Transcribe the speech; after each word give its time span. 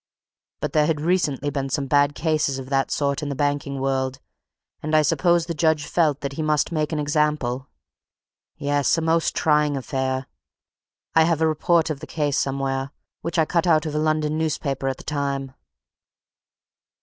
But 0.61 0.73
there 0.73 0.87
had 0.87 0.99
recently 0.99 1.51
been 1.51 1.69
some 1.69 1.85
bad 1.85 2.15
cases 2.15 2.57
of 2.57 2.69
that 2.71 2.89
sort 2.89 3.21
in 3.21 3.29
the 3.29 3.35
banking 3.35 3.79
world, 3.79 4.19
and 4.81 4.95
I 4.95 5.03
suppose 5.03 5.45
the 5.45 5.53
judge 5.53 5.85
felt 5.85 6.21
that 6.21 6.33
he 6.33 6.41
must 6.41 6.71
make 6.71 6.91
an 6.91 6.97
example. 6.97 7.67
Yes 8.57 8.97
a 8.97 9.01
most 9.01 9.35
trying 9.35 9.77
affair! 9.77 10.25
I 11.13 11.25
have 11.25 11.39
a 11.39 11.47
report 11.47 11.91
of 11.91 11.99
the 11.99 12.07
case 12.07 12.39
somewhere, 12.39 12.89
which 13.21 13.37
I 13.37 13.45
cut 13.45 13.67
out 13.67 13.85
of 13.85 13.93
a 13.93 13.99
London 13.99 14.39
newspaper 14.39 14.87
at 14.87 14.97
the 14.97 15.03
time." 15.03 15.53